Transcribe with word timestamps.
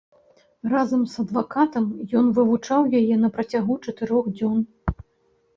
Разам 0.71 1.03
з 1.11 1.25
адвакатам 1.27 1.85
ён 2.21 2.25
вывучаў 2.37 2.81
яе 3.01 3.15
на 3.27 3.31
працягу 3.37 3.73
чатырох 3.85 4.25
дзён. 4.39 4.57